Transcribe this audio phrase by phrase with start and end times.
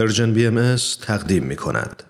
[0.00, 2.02] پرژن بی ام تقدیم می کند.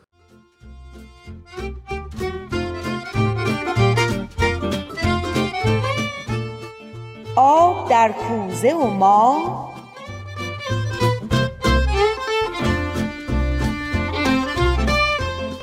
[7.36, 9.70] آب در کوزه و ما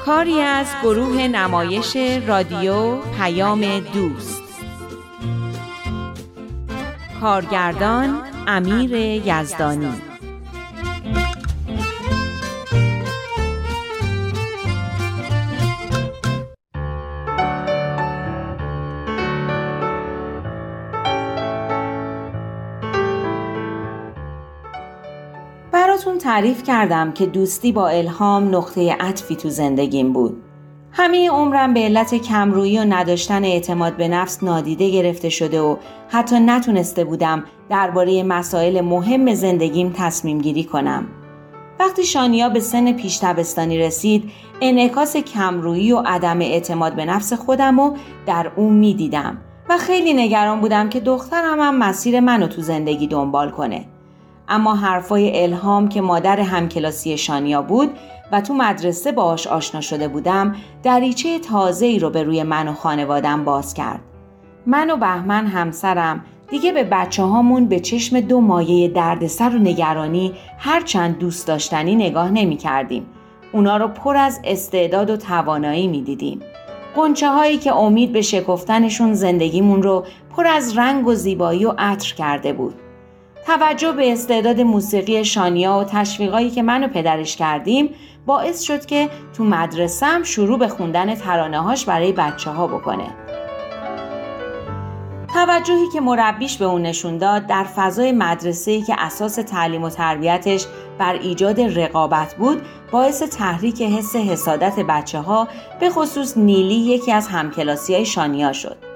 [0.05, 1.97] کاری از گروه نمایش
[2.27, 4.43] رادیو پیام دوست.
[7.21, 10.16] کارگردان امیر یزدانی.
[26.07, 30.43] براتون تعریف کردم که دوستی با الهام نقطه عطفی تو زندگیم بود.
[30.91, 35.75] همه عمرم به علت کمرویی و نداشتن اعتماد به نفس نادیده گرفته شده و
[36.09, 41.05] حتی نتونسته بودم درباره مسائل مهم زندگیم تصمیم گیری کنم.
[41.79, 47.79] وقتی شانیا به سن پیش تبستانی رسید، انعکاس کمرویی و عدم اعتماد به نفس خودم
[47.79, 49.37] رو در اون می دیدم
[49.69, 53.85] و خیلی نگران بودم که دخترم هم مسیر منو تو زندگی دنبال کنه.
[54.49, 57.89] اما حرفای الهام که مادر همکلاسی شانیا بود
[58.31, 62.73] و تو مدرسه باش آشنا شده بودم دریچه تازه ای رو به روی من و
[62.73, 63.99] خانوادم باز کرد.
[64.65, 70.33] من و بهمن همسرم دیگه به بچه هامون به چشم دو مایه دردسر و نگرانی
[70.57, 73.05] هرچند دوست داشتنی نگاه نمی کردیم.
[73.53, 76.39] اونا رو پر از استعداد و توانایی می دیدیم.
[76.95, 82.15] قنچه هایی که امید به شکفتنشون زندگیمون رو پر از رنگ و زیبایی و عطر
[82.15, 82.75] کرده بود.
[83.47, 87.89] توجه به استعداد موسیقی شانیا و تشویقایی که من و پدرش کردیم
[88.25, 93.07] باعث شد که تو مدرسم شروع به خوندن ترانه هاش برای بچه ها بکنه.
[95.33, 100.65] توجهی که مربیش به اون نشون داد در فضای مدرسه‌ای که اساس تعلیم و تربیتش
[100.97, 102.61] بر ایجاد رقابت بود
[102.91, 105.47] باعث تحریک حس حسادت بچه ها
[105.79, 108.86] به خصوص نیلی یکی از همکلاسی های شانیا شد.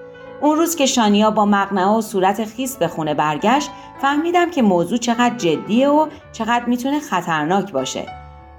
[0.41, 3.69] اون روز که شانیا با مقنعه و صورت خیس به خونه برگشت
[4.01, 8.05] فهمیدم که موضوع چقدر جدیه و چقدر می‌تونه خطرناک باشه.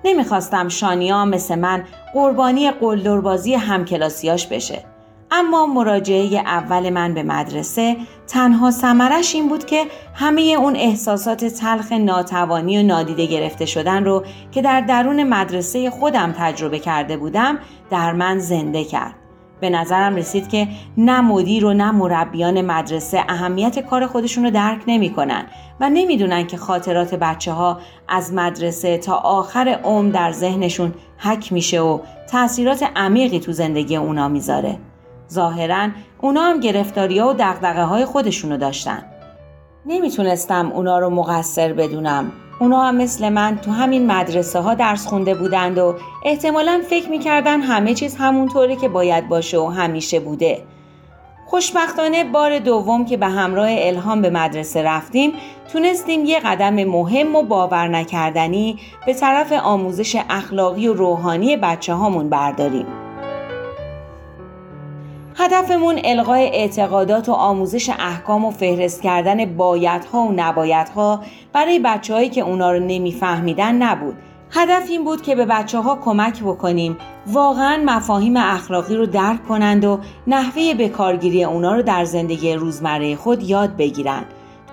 [0.05, 1.85] نمی‌خواستم شانیا مثل من
[2.15, 4.85] قربانی قلدربازی همکلاسیاش بشه.
[5.31, 11.93] اما مراجعه اول من به مدرسه تنها سمرش این بود که همه اون احساسات تلخ
[11.93, 17.59] ناتوانی و نادیده گرفته شدن رو که در درون مدرسه خودم تجربه کرده بودم
[17.91, 19.15] در من زنده کرد.
[19.63, 24.83] به نظرم رسید که نه مدیر و نه مربیان مدرسه اهمیت کار خودشون رو درک
[24.87, 25.47] نمی‌کنن
[25.81, 31.81] و نمی‌دونن که خاطرات بچه ها از مدرسه تا آخر عمر در ذهنشون حک میشه
[31.81, 31.99] و
[32.31, 34.79] تاثیرات عمیقی تو زندگی اونا می‌ذاره.
[35.33, 35.89] ظاهرا
[36.21, 39.03] اونا هم گرفتاری ها و دقدقه های خودشونو داشتن.
[39.87, 42.33] نمی‌تونستم اونا رو مقصر بدونم.
[42.63, 47.61] اونا هم مثل من تو همین مدرسه ها درس خونده بودند و احتمالا فکر می‌کردن
[47.61, 50.63] همه چیز همونطوری که باید باشه و همیشه بوده.
[51.47, 55.33] خوشبختانه بار دوم که به همراه الهام به مدرسه رفتیم
[55.73, 62.29] تونستیم یه قدم مهم و باور نکردنی به طرف آموزش اخلاقی و روحانی بچه هامون
[62.29, 63.02] برداریم.
[65.43, 71.23] هدفمون القای اعتقادات و آموزش احکام و فهرست کردن بایدها و نبایدها
[71.53, 74.15] برای بچههایی که اونا رو نمیفهمیدن نبود.
[74.51, 79.85] هدف این بود که به بچه ها کمک بکنیم واقعا مفاهیم اخلاقی رو درک کنند
[79.85, 84.27] و نحوه بکارگیری اونا رو در زندگی روزمره خود یاد بگیرند.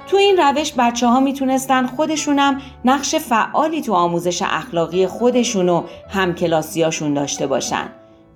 [0.08, 7.14] تو این روش بچه ها می‌تونستن خودشونم نقش فعالی تو آموزش اخلاقی خودشون و همکلاسیاشون
[7.14, 7.90] داشته باشن.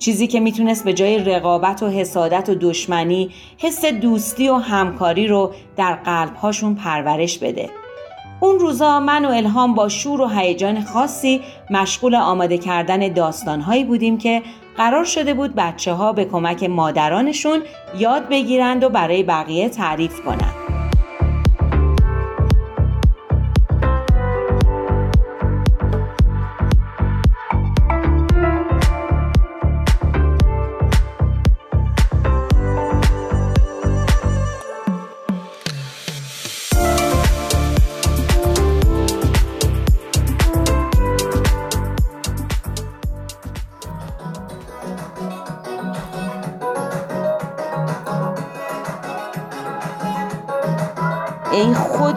[0.04, 5.52] چیزی که می‌تونست به جای رقابت و حسادت و دشمنی حس دوستی و همکاری رو
[5.78, 7.70] در قلبهاشون پرورش بده.
[8.40, 14.18] اون روزا من و الهام با شور و هیجان خاصی مشغول آماده کردن داستانهایی بودیم
[14.18, 14.42] که
[14.78, 17.62] قرار شده بود بچه ها به کمک مادرانشون
[17.98, 20.63] یاد بگیرند و برای بقیه تعریف کنند.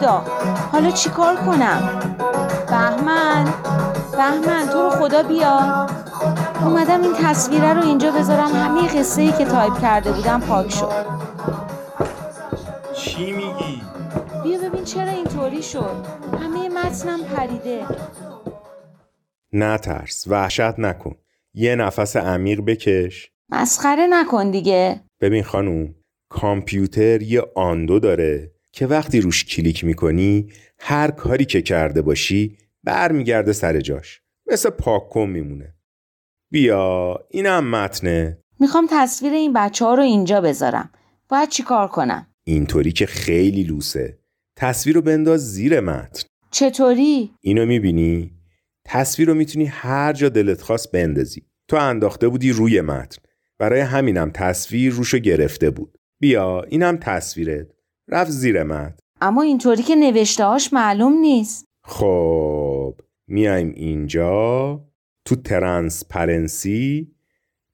[0.07, 0.23] خدا
[0.71, 1.99] حالا چیکار کنم؟
[2.69, 3.53] بهمن
[4.11, 5.87] بهمن تو رو خدا بیا.
[6.61, 11.05] اومدم این تصویره رو اینجا بذارم همه قصه ای که تایپ کرده بودم پاک شد.
[12.93, 13.81] چی میگی؟
[14.43, 16.05] بیا ببین چرا اینطوری شد.
[16.41, 17.85] همه متنم پریده.
[19.53, 21.15] نترس وحشت نکن.
[21.53, 23.31] یه نفس عمیق بکش.
[23.49, 25.01] مسخره نکن دیگه.
[25.21, 25.95] ببین خانوم
[26.29, 28.56] کامپیوتر یه آندو داره.
[28.77, 34.21] که وقتی روش کلیک می‌کنی هر کاری که کرده باشی برمیگرده سر جاش.
[34.51, 35.75] مثل پاک کن میمونه.
[36.51, 38.37] بیا اینم متنه.
[38.59, 40.89] می‌خوام تصویر این بچه ها رو اینجا بذارم.
[41.29, 44.19] باید چیکار کنم؟ اینطوری که خیلی لوسه.
[44.55, 46.23] تصویر رو بنداز زیر متن.
[46.51, 48.31] چطوری؟ اینو می‌بینی؟
[48.85, 51.41] تصویر رو می‌تونی هر جا دلت خواست بندازی.
[51.67, 53.21] تو انداخته بودی روی متن.
[53.59, 55.97] برای همینم تصویر روشو گرفته بود.
[56.19, 57.67] بیا اینم تصویرت.
[58.07, 61.65] رفت زیر متن اما اینطوری که نوشتهاش معلوم نیست.
[61.83, 62.93] خب
[63.27, 64.81] میایم اینجا.
[65.25, 67.11] تو transparency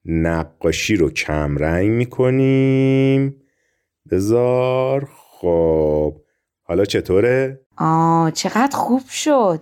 [0.05, 3.41] نقاشی رو کمرنگ می‌کنیم.
[4.11, 6.15] بذار خب.
[6.63, 9.61] حالا چطوره؟ آه چقدر خوب شد.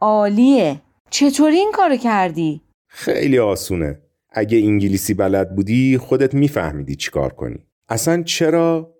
[0.00, 0.80] عالیه.
[1.10, 4.00] چطوری این کارو کردی؟ خیلی آسونه.
[4.30, 7.66] اگه انگلیسی بلد بودی خودت میفهمیدی چیکار کنی.
[7.88, 8.93] اصلا چرا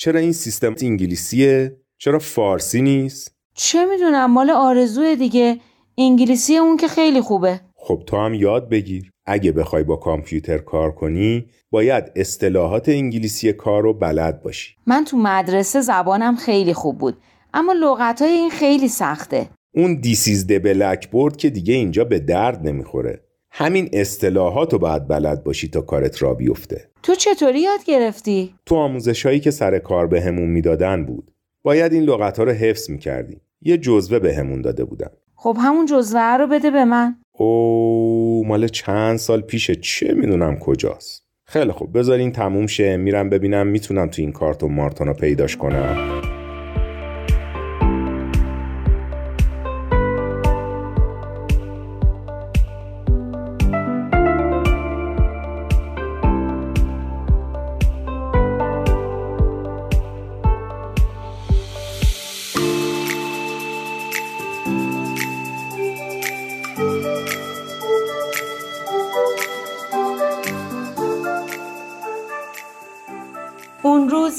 [0.00, 5.60] چرا این سیستم انگلیسیه؟ چرا فارسی نیست؟ چه می‌دونم مال آرزوه دیگه.
[5.98, 7.60] انگلیسی اون که خیلی خوبه.
[7.74, 9.10] خب تو هم یاد بگیر.
[9.26, 14.74] اگه بخوای با کامپیوتر کار کنی باید اصطلاحات انگلیسی کار رو بلد باشی.
[14.86, 17.16] من تو مدرسه زبانم خیلی خوب بود
[17.54, 19.48] اما لغت های این خیلی سخته.
[19.74, 23.24] اون دیسیزده بلک بورد که دیگه اینجا به درد نمی‌خوره.
[23.50, 26.90] همین اصطلاحات رو باید بلد باشی تا کارت را بیفته.
[27.02, 31.30] تو چطوری یاد گرفتی؟ تو آموزش هایی که سر کار بهمون همون می‌دادن بود.
[31.62, 33.40] باید این لغت ها رو حفظ می‌کردیم.
[33.62, 35.10] یه جزوه بهمون داده بودن.
[35.34, 37.16] خب همون جزوه رو بده به من.
[37.32, 41.24] او مال چند سال پیشه چه می‌دونم کجاست.
[41.44, 46.22] خیلی خوب بذارین تموم شه میرم ببینم می‌تونم تو این کارت و مارتونا پیداش کنم.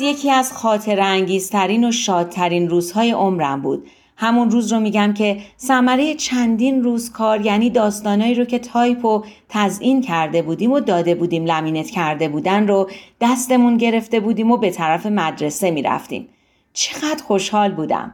[0.01, 3.87] یکی از خاطره انگیزترین و شادترین روزهای عمرم بود.
[4.17, 9.23] همون روز رو میگم که ثمره چندین روز کار یعنی داستانایی رو که تایپ و
[9.49, 12.89] تزئین کرده بودیم و داده بودیم لمینت کرده بودن رو
[13.21, 16.29] دستمون گرفته بودیم و به طرف مدرسه می‌رفتیم.
[16.73, 18.13] چقدر خوشحال بودم.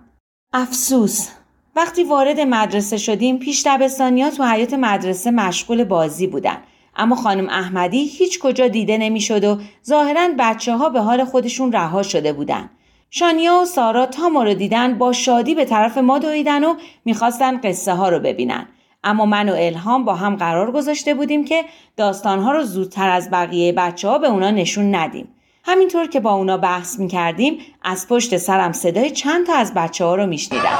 [0.53, 1.29] افسوس
[1.75, 6.57] وقتی وارد مدرسه شدیم پیش دبستانیا تو حیاط مدرسه مشغول بازی بودن.
[6.97, 12.03] اما خانم احمدی هیچ کجا دیده نمی‌شد و ظاهرا بچه ها به حال خودشون رها
[12.03, 12.69] شده بودن.
[13.09, 17.61] شانیا و سارا تا ما رو دیدن با شادی به طرف ما دویدن و می‌خواستن
[17.61, 18.67] قصه ها رو ببینن.
[19.03, 21.65] اما من و الهام با هم قرار گذاشته بودیم که
[21.97, 25.27] داستان ها رو زودتر از بقیه بچه ها به اونا نشون ندیم.
[25.65, 30.05] همینطور که با اونا بحث می کردیم از پشت سرم صدای چند تا از بچه
[30.05, 30.77] ها رو میشنیدم.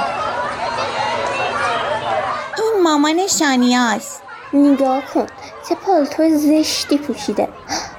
[2.58, 4.27] این مامان شانیاست.
[4.54, 5.26] نگاه کن.
[5.70, 7.48] چه پالتو زشتی پوشیده.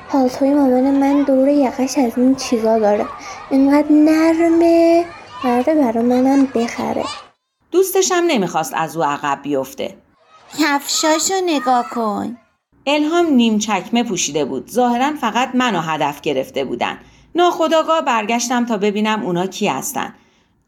[0.09, 3.07] پالتوی مامان من دور یقش از این چیزا داره.
[3.51, 5.05] اینقدر نرمه.
[5.43, 7.05] قراره برا منم بخره.
[7.71, 9.97] دوستشم نمی‌خواست از او عقب بیفته.
[10.59, 12.37] کفشاشو نگاه کن.
[12.87, 14.71] الهام نیم چکمه پوشیده بود.
[14.71, 16.99] ظاهرا فقط منو هدف گرفته بودن.
[17.35, 20.15] ناخداگاه برگشتم تا ببینم اونا کی هستن.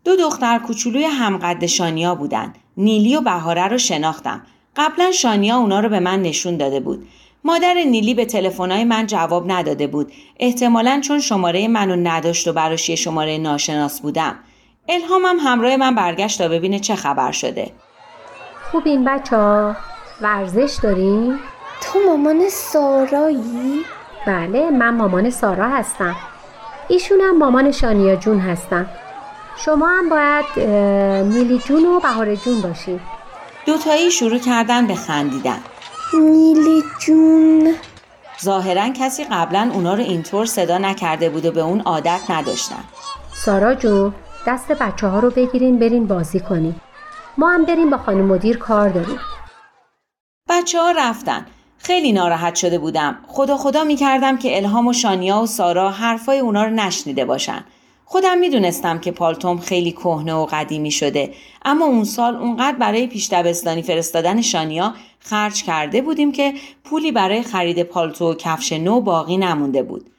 [0.04, 2.52] دو دختر کوچولوی همقد شانیا بودن.
[2.76, 4.46] نیلی و بهاره رو شناختم.
[4.80, 7.08] قبلا شانیا اونا رو به من نشون داده بود.
[7.44, 10.12] مادر نیلی به تلفن‌های من جواب نداده بود.
[10.40, 14.34] احتمالا چون شماره منو نداشت و براش یه شماره ناشناس بودم.
[14.88, 17.70] الهامم همراه من برگشت تا ببینه چه خبر شده.
[18.70, 19.76] خوب این بچه ها
[20.20, 21.38] ورزش داریم؟
[21.80, 23.84] تو مامان سارایی؟
[24.26, 26.16] بله من مامان سارا هستم
[26.88, 28.86] ایشونم مامان شانیا جون هستم
[29.64, 30.44] شما هم باید
[31.34, 33.19] نیلی جون و بهار جون باشید
[33.66, 35.58] دوتایی شروع کردن به خندیدن.
[36.14, 37.74] نیلی جون.
[38.44, 42.84] ظاهرا کسی قبلا اونا رو اینطور صدا نکرده بود و به اون عادت نداشتن.
[43.44, 44.14] سارا جون
[44.46, 46.74] دست بچه ها رو بگیرین برین بازی کنین.
[47.38, 49.18] ما هم بریم با خانم مدیر کار داریم.
[50.48, 51.46] بچه ها رفتن.
[51.78, 53.18] خیلی ناراحت شده بودم.
[53.26, 57.64] خدا خدا می کردم که الهام و شانیا و سارا حرفای اونا رو نشنیده باشن.
[58.12, 61.30] خودم می‌دونستم که پالتوم خیلی کهنه و قدیمی شده
[61.64, 66.52] اما اون سال اونقدر برای پیش دبستانی فرستادن شانیا خرج کرده بودیم که
[66.84, 70.10] پولی برای خرید پالتو و کفش نو باقی نمونده بود.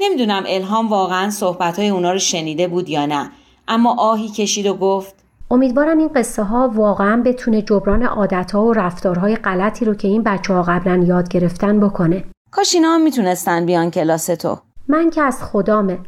[0.00, 3.30] نمی‌دونم الهام واقعا صحبتهای اونا رو شنیده بود یا نه
[3.68, 5.14] اما آهی کشید و گفت
[5.50, 10.22] امیدوارم این قصه ها واقعا بتونه جبران عادت ها و رفتارهای غلطی رو که این
[10.22, 12.24] بچه ها قبلا یاد گرفتن بکنه.
[12.50, 14.58] کاش اینا هم می‌تونستن بیان کلاس تو.
[14.88, 15.98] من که از خدامه.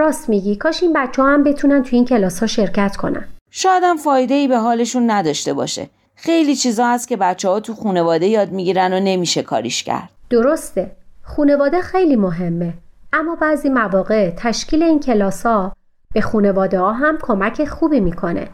[0.00, 3.24] راست میگی کاش این بچه ها هم بتونن تو این کلاس ها شرکت کنن.
[3.50, 5.88] شاید هم فایده ای به حالشون نداشته باشه.
[6.14, 10.08] خیلی چیزا هست که بچه ها تو خانواده یاد می‌گیرن و نمیشه کاریش کرد.
[10.30, 10.90] درسته.
[11.22, 12.74] خونواده خیلی مهمه.
[13.12, 15.72] اما بعضی مواقع تشکیل این کلاس ها
[16.14, 18.48] به خونواده ها هم کمک خوبی می‌کنه.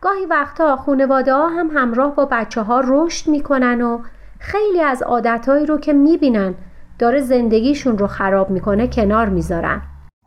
[0.00, 3.98] گاهی وقتا خونواده ها هم همراه با بچه ها رشد می‌کنن و
[4.38, 6.54] خیلی از عادتهایی رو که می‌بینن
[6.98, 9.82] داره زندگیشون رو خراب می‌کنه کنار می‌ذارن.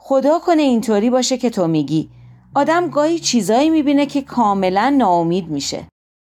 [0.09, 2.09] خدا کنه اینطوری باشه که تو میگی.
[2.55, 5.87] آدم گاهی چیزایی می‌بینه که کاملا ناامید میشه.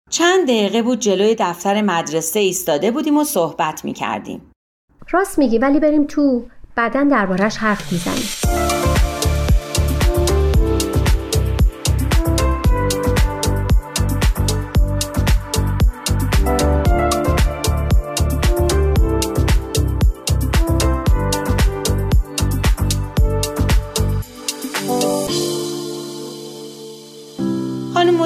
[0.10, 4.52] چند دقیقه بود جلوی دفتر مدرسه ایستاده بودیم و صحبت می‌کردیم.
[5.10, 8.61] راست میگی ولی بریم تو بعدا دربارش حرف می‌زنیم.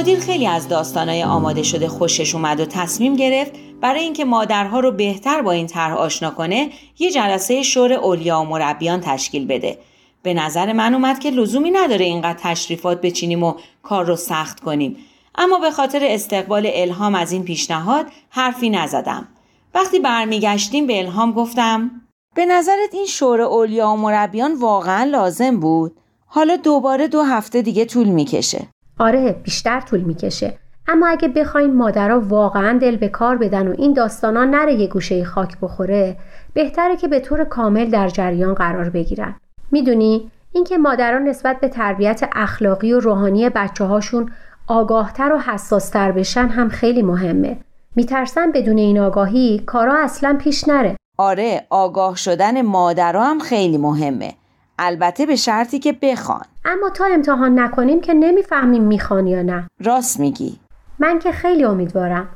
[0.06, 4.92] مدیر خیلی از داستانهای آماده شده خوشش اومد و تصمیم گرفت برای اینکه مادرها رو
[4.92, 6.70] بهتر با این طرح آشنا کنه
[7.00, 9.78] یه جلسه شور اولیا و مربیان تشکیل بده.
[10.24, 14.98] به نظر من اومد که لزومی نداره اینقدر تشریفات بچینیم و کار رو سخت کنیم.
[15.36, 19.28] اما به خاطر استقبال الهام از این پیشنهاد حرفی نزدم.
[19.76, 21.92] وقتی برمیگشتیم به الهام گفتم
[22.36, 27.86] به نظرت این شور اولیا و مربیان واقعا لازم بود؟ حالا دوباره دو هفته دیگه
[27.86, 28.75] طول می‌کشه.
[29.00, 30.58] آره بیشتر طول می‌کشه.
[30.88, 35.26] اما اگه بخوایم مادرها واقعا دل به کار بدن و این داستانا نره یه گوشه
[35.26, 36.18] خاک بخوره
[36.54, 39.36] بهتره که به طور کامل در جریان قرار بگیرن.
[39.72, 44.32] می‌دونی؟ اینکه مادران نسبت به تربیت اخلاقی و روحانی بچه هاشون
[44.68, 47.58] آگاهتر و حساستر بشن هم خیلی مهمه.
[47.96, 50.96] میترسن بدون این آگاهی کارا اصلا پیش نره.
[51.18, 54.34] آره آگاه شدن مادرها هم خیلی مهمه.
[54.80, 56.46] البته به شرطی که بخوان.
[56.66, 59.68] اما تا امتحان نکنیم که نمی‌فهمیم می‌خوان یا نه.
[59.84, 60.60] راست میگی.
[61.00, 62.28] من که خیلی امیدوارم.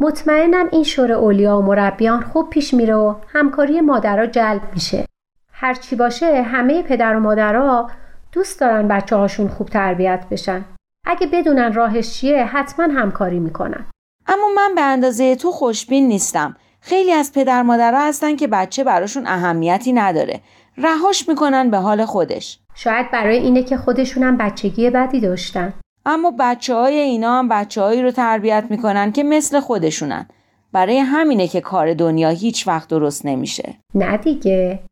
[0.00, 5.04] مطمئنم این شور اولیا و مربیان خوب پیش میره و همکاری مادرها جلب میشه.
[5.52, 7.90] هرچی باشه همه پدر و مادرها
[8.32, 10.64] دوست دارن بچه هاشون خوب تربیت بشن.
[11.06, 13.84] اگه بدونن راهش چیه حتما همکاری می‌کنن.
[14.26, 16.56] اما من به اندازه تو خوشبین نیستم.
[16.80, 20.40] خیلی از پدر مادرها هستن که بچه براشون اهمیتی نداره.
[20.82, 22.58] رهاش می‌کنن به حال خودش.
[22.74, 25.74] شاید برای اینه که خودشونم بچگی بدی داشتن.
[26.06, 30.28] اما بچه های اینا هم بچه هایی رو تربیت می‌کنن که مثل خودشونن.
[30.72, 33.74] برای همینه که کار دنیا هیچ وقت درست نمیشه.
[33.94, 34.82] نه دیگه.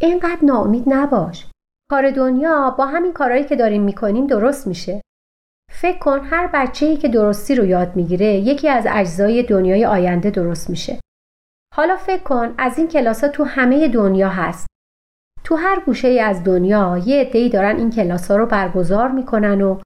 [0.00, 1.46] اینقدر ناامید نباش.
[1.90, 5.00] کار دنیا با همین کارهایی که داریم می‌کنیم درست میشه.
[5.72, 10.70] فکر کن هر بچه‌ای که درستی رو یاد می‌گیره یکی از اجزای دنیای آینده درست
[10.70, 11.00] میشه.
[11.74, 14.66] حالا فکر کن از این کلاس تو همه دنیا هست.
[15.46, 19.62] تو هر گوشه ای از دنیا یه عده‌ای دارن این کلاس ها رو برگزار می‌کنن
[19.62, 19.78] و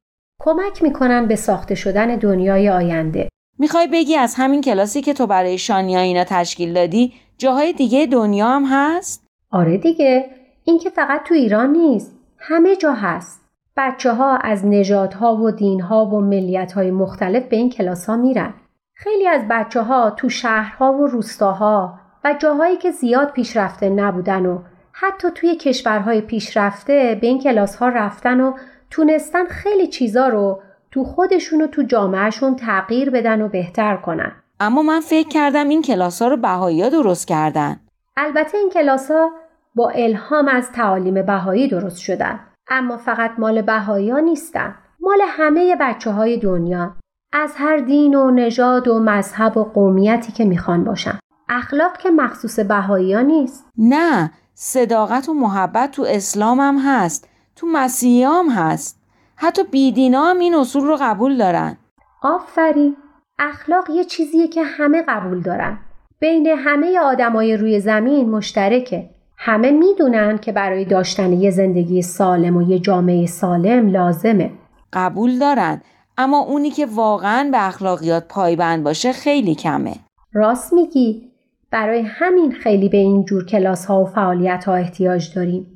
[0.43, 3.29] کمک می‌کنن به ساخته شدن دنیای آینده.
[3.59, 8.49] می‌خوای بگی از همین کلاسی که تو برای شانیا اینا تشکیل دادی جاهای دیگه دنیا
[8.49, 10.31] هم هست؟ آره دیگه
[10.65, 13.41] این که فقط تو ایران نیست همه جا هست.
[13.77, 18.55] بچه ها از نژادها و دینها و ملیت های مختلف به این کلاس ها میرن.
[18.95, 24.59] خیلی از بچه ها تو شهرها و روستاها و جاهایی که زیاد پیشرفته نبودن و
[25.03, 28.53] حتی توی کشورهای پیشرفته به این کلاس ها رفتن و
[28.91, 34.33] تونستن خیلی چیزا رو تو خودشون و تو جامعهشون تغییر بدن و بهتر کنن.
[34.61, 37.81] اما من فکر کردم این کلاس ها رو بهایی درست کردن.
[38.17, 39.31] البته این کلاس ها
[39.75, 42.41] با الهام از تعالیم بهایی درست شدن.
[42.69, 44.75] اما فقط مال بهایی ها نیستن.
[45.01, 46.97] مال همه بچه های دنیا.
[47.33, 51.19] از هر دین و نژاد و مذهب و قومیتی که می‌خوان باشن.
[51.49, 53.67] اخلاق که مخصوص بهایی ها نیست.
[53.79, 54.31] نه
[54.63, 59.01] صداقت و محبت تو اسلام هم هست تو مسیحی هم هست.
[59.37, 61.77] حتی بیدینا هم این اصول رو قبول دارن.
[62.23, 62.97] آفرین.
[63.39, 65.79] اخلاق یه چیزیه که همه قبول دارن.
[66.21, 69.11] بین همه آدمای روی زمین مشترکه.
[69.37, 74.51] همه می‌دونن که برای داشتن یه زندگی سالم و یه جامعه سالم لازمه.
[74.93, 75.83] قبول دارن.
[76.19, 79.95] اما اونی که واقعا به اخلاقیات پایبند باشه خیلی کمه.
[80.33, 81.30] راست میگی.
[81.71, 85.67] برای همین خیلی به این جور کلاس ها و فعالیت ها احتیاج داریم.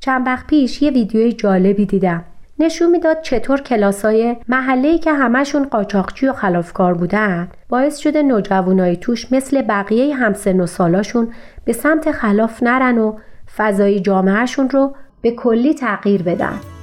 [0.00, 2.24] چند وقت پیش یه ویدیوی جالبی دیدم.
[2.58, 8.96] نشون می‌داد چطور کلاس های محله که همشون قاچاقچی و خلافکار بودن باعث شده نوجوانای
[8.96, 11.28] توش مثل بقیه همسن و سالاشون
[11.64, 13.18] به سمت خلاف نرن و
[13.56, 16.73] فضای جامعهشون رو به کلی تغییر بدن.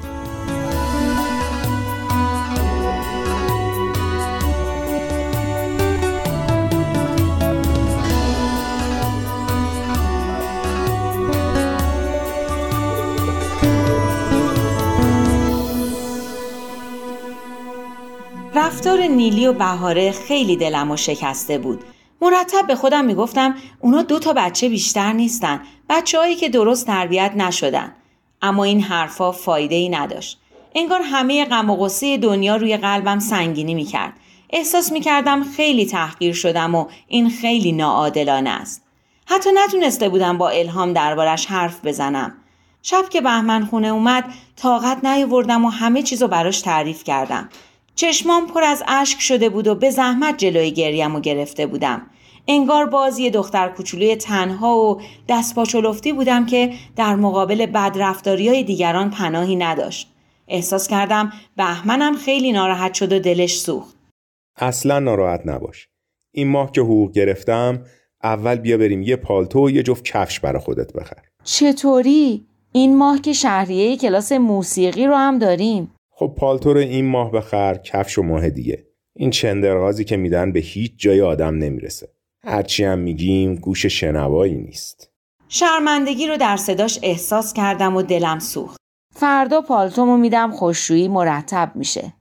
[18.81, 21.83] رفتار نیلی و بهاره خیلی دلم و شکسته بود.
[22.21, 27.95] مرتب به خودم می‌گفتم اونا دو تا بچه بیشتر نیستن بچه که درست تربیت نشدن.
[28.41, 30.39] اما این حرفا فایده ای نداشت.
[30.75, 34.13] انگار همه غم و غصه دنیا روی قلبم سنگینی می‌کرد.
[34.49, 38.83] احساس می‌کردم خیلی تحقیر شدم و این خیلی ناعادلانه است.
[39.25, 42.33] حتی نتونسته بودم با الهام دربارش حرف بزنم.
[42.81, 47.49] شب که بهمن خونه اومد طاقت نیاوردم و همه چیزو براش تعریف کردم.
[47.95, 52.01] چشمام پر از اشک شده بود و به زحمت جلوی گریم و گرفته بودم.
[52.47, 58.63] انگار باز یه دختر کوچولوی تنها و دست پاچولفتی بودم که در مقابل بدرفتاری های
[58.63, 60.11] دیگران پناهی نداشت.
[60.47, 63.95] احساس کردم بهمنم خیلی ناراحت شد و دلش سوخت.
[64.55, 65.87] اصلا ناراحت نباش.
[66.31, 67.83] این ماه که حقوق گرفتم
[68.23, 71.17] اول بیا بریم یه پالتو و یه جفت کفش برا خودت بخر.
[71.43, 75.91] چطوری؟ این ماه که شهریه کلاس موسیقی رو هم داریم.
[76.21, 78.87] خب پالتو رو این ماه بخر کفش و ماه دیگه.
[79.15, 82.07] این چندرغازی که میدن به هیچ جای آدم نمی‌رسه.
[82.43, 85.09] هرچی هم میگیم گوش شنوایی نیست.
[85.47, 88.77] شرمندگی رو در صداش احساس کردم و دلم سوخت.
[89.15, 92.13] فردا پالتومو میدم خوششویی مرتب میشه.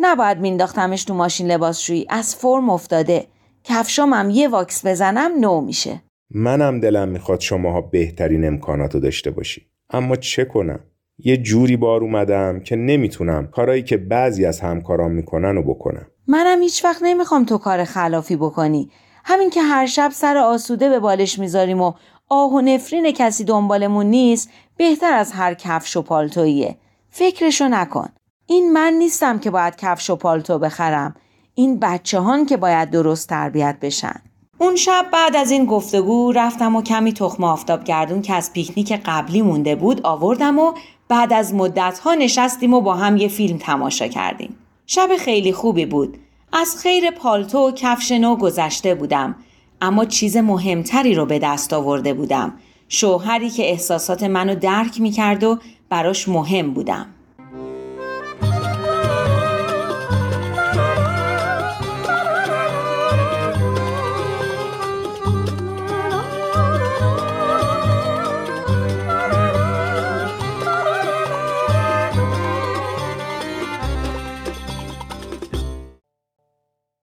[0.00, 2.06] نباید مینداختمش تو ماشین لباسشویی.
[2.08, 3.26] از فرم افتاده.
[3.64, 6.02] کفشامم یه واکس بزنم نو میشه.
[6.30, 9.66] منم دلم می‌خواد شماها بهترین امکاناتو داشته باشی.
[9.90, 10.80] اما چه کنم؟
[11.18, 16.06] یه جوری بار اومدم که نمی‌تونم کارایی که بعضی از همکارام می‌کنن و بکنم.
[16.26, 18.90] منم هیچ وقت نمی‌خوام تو کار خلافی بکنی.
[19.24, 21.92] همین که هر شب سر آسوده به بالش می‌ذاریم و
[22.28, 26.76] آه و نفرین کسی دنبالمون نیست بهتر از هر کفش و پالتویه
[27.10, 28.08] فکرشو نکن.
[28.46, 31.14] این من نیستم که باید کفش و پالتو بخرم.
[31.54, 34.22] این بچه هان که باید درست تربیت بشن.
[34.58, 39.00] اون شب بعد از این گفتگو رفتم و کمی تخم آفتاب گردون که از پیکنیک
[39.04, 40.72] قبلی مونده بود آوردم و
[41.08, 44.56] بعد از مدت ها نشستیم و با هم یه فیلم تماشا کردیم.
[44.86, 46.18] شب خیلی خوبی بود.
[46.52, 49.36] از خیر پالتو و کفش نو گذشته بودم
[49.80, 52.54] اما چیز مهمتری رو به دست آورده بودم.
[52.88, 57.06] شوهری که احساسات منو درک می کرد و براش مهم بودم.